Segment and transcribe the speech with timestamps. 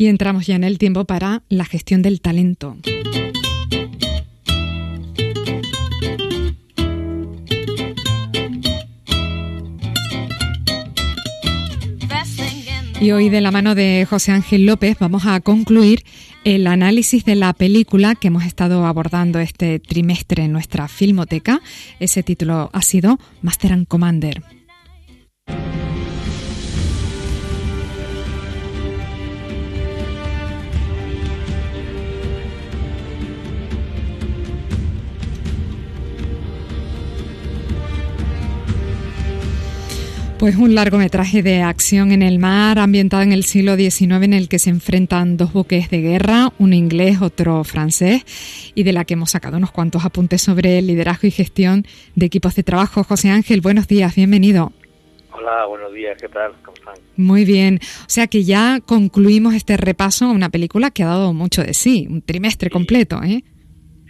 [0.00, 2.76] Y entramos ya en el tiempo para la gestión del talento.
[13.00, 16.04] Y hoy de la mano de José Ángel López vamos a concluir
[16.44, 21.60] el análisis de la película que hemos estado abordando este trimestre en nuestra filmoteca.
[21.98, 24.44] Ese título ha sido Master and Commander.
[40.38, 44.48] Pues un largometraje de acción en el mar ambientado en el siglo XIX en el
[44.48, 48.22] que se enfrentan dos buques de guerra, uno inglés, otro francés,
[48.76, 51.84] y de la que hemos sacado unos cuantos apuntes sobre el liderazgo y gestión
[52.14, 53.02] de equipos de trabajo.
[53.02, 54.72] José Ángel, buenos días, bienvenido.
[55.32, 56.52] Hola, buenos días, ¿qué tal?
[56.64, 56.94] ¿Cómo están?
[57.16, 57.80] Muy bien.
[58.02, 61.74] O sea que ya concluimos este repaso a una película que ha dado mucho de
[61.74, 63.42] sí, un trimestre completo, ¿eh?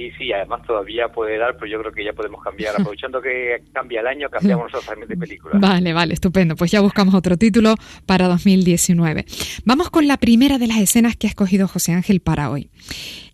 [0.00, 2.74] Sí, sí, además todavía puede dar, pero yo creo que ya podemos cambiar.
[2.80, 5.58] Aprovechando que cambia el año, cambiamos nosotros también de película.
[5.58, 6.56] Vale, vale, estupendo.
[6.56, 7.74] Pues ya buscamos otro título
[8.06, 9.26] para 2019.
[9.64, 12.70] Vamos con la primera de las escenas que ha escogido José Ángel para hoy.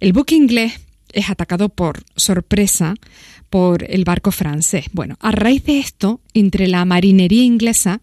[0.01, 2.95] El buque inglés es atacado por sorpresa
[3.49, 4.87] por el barco francés.
[4.93, 8.01] Bueno, a raíz de esto, entre la marinería inglesa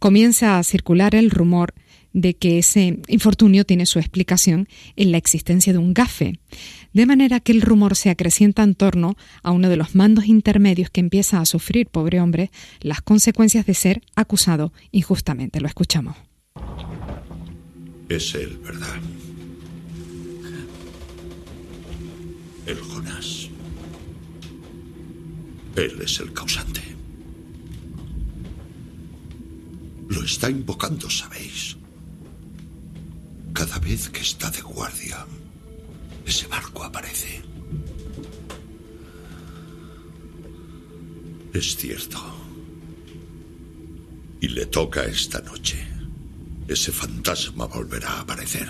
[0.00, 1.74] comienza a circular el rumor
[2.12, 6.38] de que ese infortunio tiene su explicación en la existencia de un gafe
[6.92, 10.90] de manera que el rumor se acrecienta en torno a uno de los mandos intermedios
[10.90, 15.60] que empieza a sufrir, pobre hombre, las consecuencias de ser acusado injustamente.
[15.60, 16.16] Lo escuchamos.
[18.08, 18.96] Es él, ¿verdad?
[22.66, 23.48] El Jonás.
[25.76, 26.80] Él es el causante.
[30.08, 31.76] Lo está invocando, ¿sabéis?
[33.60, 35.26] Cada vez que está de guardia
[36.24, 37.42] ese barco aparece.
[41.52, 42.18] Es cierto.
[44.40, 45.76] Y le toca esta noche.
[46.68, 48.66] Ese fantasma volverá a aparecer.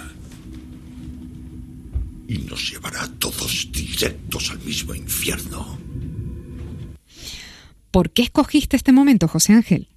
[2.27, 5.79] Y nos llevará todos directos al mismo infierno.
[7.93, 9.90] ¿Por qué escogiste este momento, José Ángel?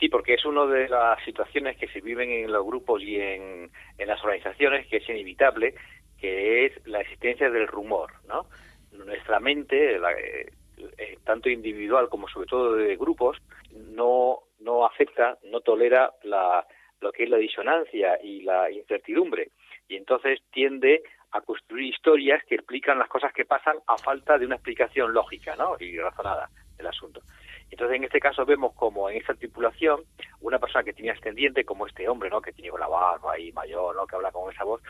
[0.00, 3.70] Sí, porque es una de las situaciones que se viven en los grupos y en,
[3.98, 5.74] en las organizaciones que es inevitable
[6.18, 8.46] que es la existencia del rumor, ¿no?
[8.92, 10.50] Nuestra mente, eh,
[10.98, 13.38] eh, tanto individual como sobre todo de grupos,
[13.72, 16.66] no, no acepta, no tolera la,
[17.00, 19.50] lo que es la disonancia y la incertidumbre.
[19.88, 24.46] Y entonces tiende a construir historias que explican las cosas que pasan a falta de
[24.46, 25.76] una explicación lógica ¿no?
[25.78, 27.20] y razonada del asunto.
[27.70, 30.00] Entonces, en este caso vemos como en esa tripulación,
[30.40, 32.40] una persona que tenía ascendiente, como este hombre, ¿no?
[32.40, 34.06] Que tiene una barba ahí mayor, ¿no?
[34.06, 34.82] Que habla con esa voz,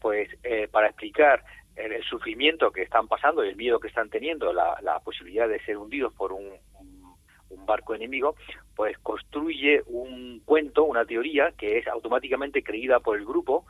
[0.00, 1.44] pues eh, para explicar
[1.76, 5.76] el, sufrimiento que están pasando y el miedo que están teniendo, la, posibilidad de ser
[5.76, 6.52] hundidos por un,
[7.66, 8.34] barco enemigo,
[8.74, 13.64] pues construye un cuento, una teoría que es automáticamente creída por el grupo.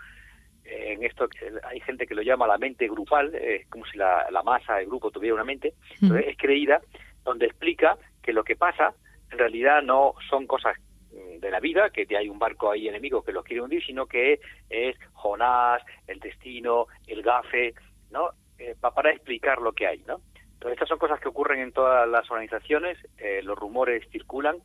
[0.65, 1.29] En esto
[1.63, 5.11] hay gente que lo llama la mente grupal, es como si la, masa, el grupo
[5.11, 6.81] tuviera una mente, es creída,
[7.25, 8.95] donde explica que lo que pasa
[9.31, 10.77] en realidad no son cosas
[11.13, 14.07] mm, de la vida, que hay un barco ahí enemigo que los quiere hundir, sino
[14.07, 14.41] que
[14.71, 17.75] es Jonás, el destino, el gafe,
[18.11, 18.31] ¿no?
[18.59, 20.21] Eh, para explicar lo que hay, ¿no?
[20.55, 24.57] Entonces, estas son cosas que ocurren en todas las organizaciones, eh, los rumores circulan,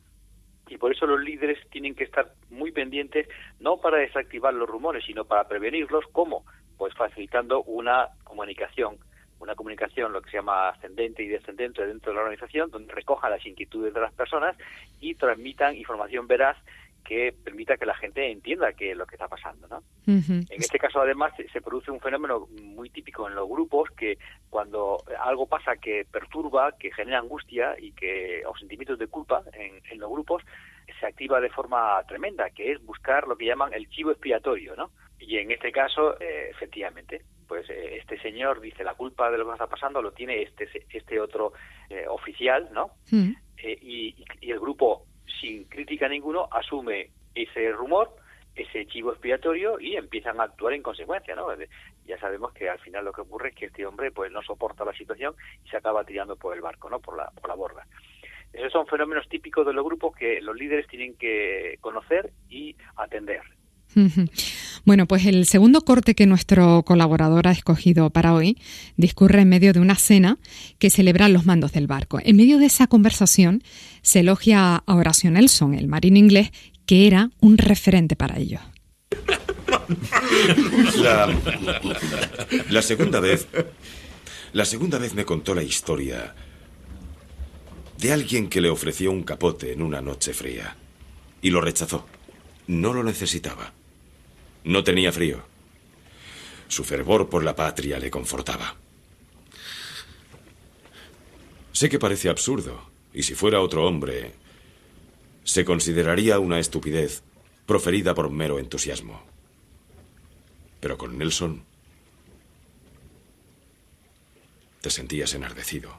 [0.68, 3.28] y por eso los líderes tienen que estar muy pendientes,
[3.58, 6.44] no para desactivar los rumores, sino para prevenirlos, ¿cómo?
[6.78, 8.98] Pues facilitando una comunicación
[9.40, 13.28] una comunicación, lo que se llama ascendente y descendente dentro de la organización, donde recoja
[13.28, 14.56] las inquietudes de las personas
[15.00, 16.56] y transmitan información veraz
[17.04, 19.82] que permita que la gente entienda qué es lo que está pasando, ¿no?
[20.06, 24.18] En este caso, además, se produce un fenómeno muy típico en los grupos que
[24.48, 29.80] cuando algo pasa que perturba, que genera angustia y que o sentimientos de culpa en,
[29.90, 30.42] en los grupos,
[30.98, 34.90] se activa de forma tremenda, que es buscar lo que llaman el chivo expiatorio, ¿no?
[35.18, 39.44] Y en este caso, eh, efectivamente, pues eh, este señor dice la culpa de lo
[39.44, 41.52] que está pasando lo tiene este este otro
[41.88, 42.92] eh, oficial, ¿no?
[43.10, 43.32] Mm.
[43.60, 45.04] y, y, el grupo,
[45.40, 48.14] sin crítica ninguno, asume ese rumor,
[48.54, 51.48] ese chivo expiatorio y empiezan a actuar en consecuencia, ¿no?
[52.06, 54.84] Ya sabemos que al final lo que ocurre es que este hombre pues no soporta
[54.84, 57.00] la situación y se acaba tirando por el barco, ¿no?
[57.00, 57.84] Por la, por la borda.
[58.52, 63.42] Esos son fenómenos típicos de los grupos que los líderes tienen que conocer y atender.
[64.84, 68.56] Bueno, pues el segundo corte que nuestro colaborador ha escogido para hoy
[68.96, 70.38] discurre en medio de una cena
[70.78, 72.18] que celebran los mandos del barco.
[72.22, 73.62] En medio de esa conversación
[74.02, 76.50] se elogia a Horacio Nelson, el marino inglés,
[76.86, 78.62] que era un referente para ellos.
[82.70, 83.48] La, segunda vez.
[84.52, 86.34] La segunda vez me contó la historia
[87.98, 90.76] de alguien que le ofreció un capote en una noche fría.
[91.42, 92.06] Y lo rechazó.
[92.66, 93.72] No lo necesitaba.
[94.64, 95.42] No tenía frío.
[96.68, 98.76] Su fervor por la patria le confortaba.
[101.72, 104.34] Sé que parece absurdo, y si fuera otro hombre,
[105.44, 107.22] se consideraría una estupidez
[107.66, 109.22] proferida por mero entusiasmo.
[110.80, 111.64] Pero con Nelson
[114.80, 115.98] te sentías enardecido.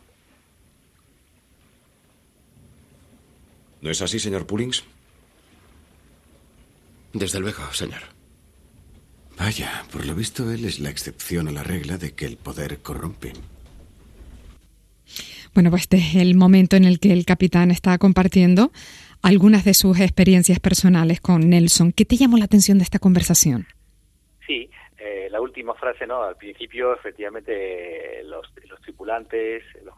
[3.82, 4.84] ¿No es así, señor Pullings?
[7.14, 8.21] Desde luego, señor.
[9.38, 12.82] Vaya, por lo visto él es la excepción a la regla de que el poder
[12.82, 13.34] corrompe.
[15.54, 18.72] Bueno, pues este es el momento en el que el capitán está compartiendo
[19.22, 21.92] algunas de sus experiencias personales con Nelson.
[21.92, 23.68] ¿Qué te llamó la atención de esta conversación?
[24.48, 26.24] Sí, eh, la última frase, ¿no?
[26.24, 28.48] Al principio, efectivamente, los,
[28.82, 29.91] tripulantes, los,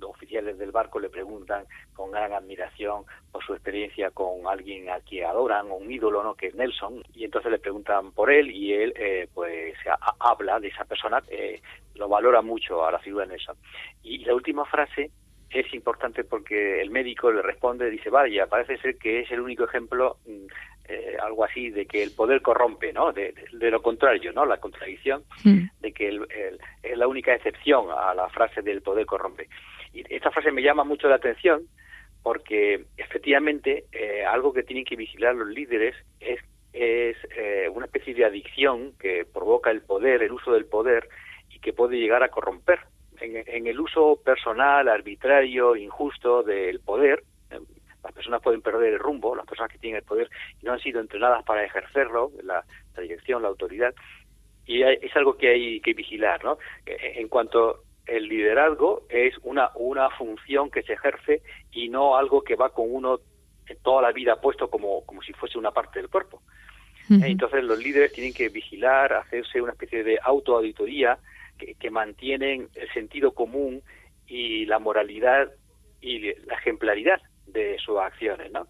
[0.00, 1.64] oficiales del barco le preguntan
[1.94, 6.34] con gran admiración por su experiencia con alguien a quien adoran, un ídolo, ¿no?
[6.34, 9.74] Que es Nelson, y entonces le preguntan por él y él, eh, pues,
[10.20, 11.60] habla de esa persona, eh,
[11.94, 13.56] lo valora mucho a la figura de Nelson.
[14.02, 15.10] Y la última frase
[15.50, 19.64] es importante porque el médico le responde, dice, vaya, parece ser que es el único
[19.64, 20.46] ejemplo, mm,
[20.88, 23.12] eh, algo así, de que el poder corrompe, ¿no?
[23.12, 24.44] De, lo contrario, ¿no?
[24.44, 25.24] La contradicción
[25.80, 26.20] de que
[26.82, 29.48] es la única excepción a la frase del poder corrompe.
[29.92, 31.62] Y esta frase me llama mucho la atención
[32.22, 36.40] porque efectivamente eh, algo que tienen que vigilar los líderes es,
[36.72, 41.08] es eh, una especie de adicción que provoca el poder, el uso del poder
[41.50, 42.80] y que puede llegar a corromper
[43.20, 47.22] en, el uso personal, arbitrario, injusto del poder,
[48.16, 50.28] personas pueden perder el rumbo, las personas que tienen el poder
[50.60, 52.64] y no han sido entrenadas para ejercerlo, la,
[53.00, 53.94] dirección, la autoridad,
[54.64, 56.58] y es algo que hay que vigilar, ¿no?
[56.86, 62.42] Eh, en cuanto el liderazgo es una, una función que se ejerce y no algo
[62.42, 63.20] que va con uno
[63.82, 66.42] toda la vida puesto como, como si fuese una parte del cuerpo.
[67.08, 71.18] Entonces los líderes tienen que vigilar, hacerse una especie de autoauditoría,
[71.56, 73.82] que, mantienen el sentido común
[74.26, 75.52] y la moralidad
[76.00, 78.66] y la ejemplaridad de sus acciones, ¿no?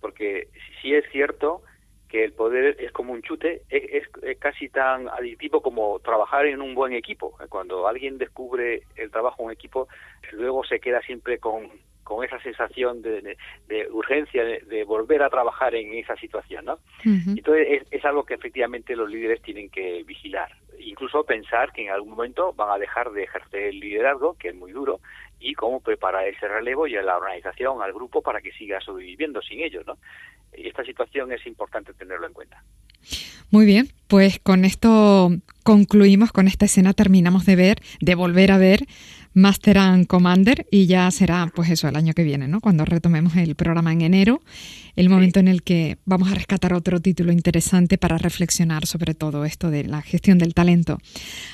[0.00, 0.48] Porque
[0.80, 1.62] si es cierto
[2.08, 6.74] que el poder es como un chute, es, casi tan adictivo como trabajar en un
[6.74, 7.36] buen equipo.
[7.48, 9.88] Cuando alguien descubre el trabajo en un equipo,
[10.32, 11.70] luego se queda siempre con,
[12.10, 13.36] con esa sensación de,
[13.92, 16.80] urgencia de, volver a trabajar en esa situación, ¿no?
[17.04, 22.10] Entonces es, algo que efectivamente los líderes tienen que vigilar, incluso pensar que en algún
[22.10, 24.98] momento van a dejar de ejercer el liderazgo, que es muy duro,
[25.38, 29.40] y cómo preparar ese relevo y a la organización, al grupo, para que siga sobreviviendo
[29.40, 29.96] sin ellos, ¿no?
[30.56, 32.60] Y esta situación es importante tenerlo en cuenta.
[33.52, 35.30] Muy bien, pues con esto
[35.62, 38.86] concluimos, con esta escena terminamos de ver, de volver a ver
[39.32, 42.60] Master and Commander y ya será pues eso el año que viene, ¿no?
[42.60, 44.42] Cuando retomemos el programa en enero,
[44.96, 49.44] el momento en el que vamos a rescatar otro título interesante para reflexionar sobre todo
[49.44, 50.98] esto de la gestión del talento.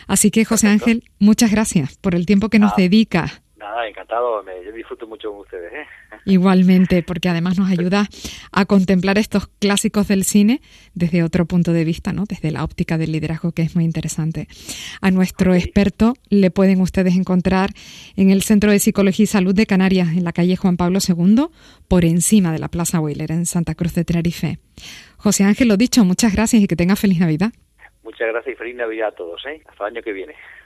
[0.06, 2.76] Así que José Ángel, muchas gracias por el tiempo que nos ah.
[2.78, 5.72] dedica Nada, encantado, me, yo disfruto mucho con ustedes.
[5.72, 5.86] ¿eh?
[6.24, 8.06] Igualmente, porque además nos ayuda
[8.52, 10.60] a contemplar estos clásicos del cine
[10.94, 12.26] desde otro punto de vista, ¿no?
[12.28, 14.46] desde la óptica del liderazgo, que es muy interesante.
[15.00, 17.70] A nuestro experto le pueden ustedes encontrar
[18.16, 21.46] en el Centro de Psicología y Salud de Canarias, en la calle Juan Pablo II,
[21.88, 24.58] por encima de la Plaza Wheeler, en Santa Cruz de Tenerife.
[25.16, 27.50] José Ángel, lo dicho, muchas gracias y que tenga feliz Navidad.
[28.04, 29.44] Muchas gracias y feliz Navidad a todos.
[29.46, 29.60] ¿eh?
[29.66, 30.36] Hasta el año que viene.